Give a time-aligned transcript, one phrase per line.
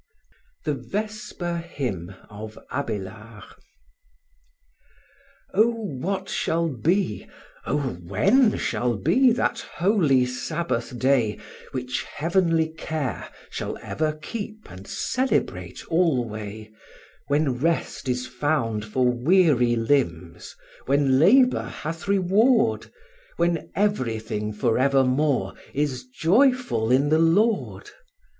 [0.65, 3.43] THE VESPER HYMN OF ABÉLARD
[5.53, 7.27] Oh, what shall be,
[7.67, 11.37] oh, when shall be that holy Sabbath day,
[11.71, 16.71] Which heavenly care shall ever keep and celebrate alway,
[17.27, 20.55] When rest is found for weary limbs,
[20.87, 22.91] when labor hath reward,
[23.37, 27.91] When everything forevermore is joyful in the Lord?